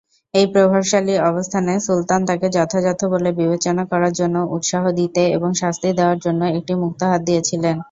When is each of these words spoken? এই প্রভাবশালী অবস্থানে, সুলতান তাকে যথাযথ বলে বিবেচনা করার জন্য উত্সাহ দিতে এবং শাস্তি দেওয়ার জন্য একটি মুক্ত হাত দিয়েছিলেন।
এই 0.33 0.45
প্রভাবশালী 0.53 1.13
অবস্থানে, 1.29 1.73
সুলতান 1.79 2.21
তাকে 2.29 2.47
যথাযথ 2.55 3.01
বলে 3.13 3.29
বিবেচনা 3.39 3.83
করার 3.91 4.13
জন্য 4.19 4.35
উত্সাহ 4.55 4.83
দিতে 4.99 5.21
এবং 5.35 5.49
শাস্তি 5.61 5.89
দেওয়ার 5.97 6.19
জন্য 6.25 6.41
একটি 6.57 6.73
মুক্ত 6.83 7.01
হাত 7.11 7.21
দিয়েছিলেন। 7.27 7.77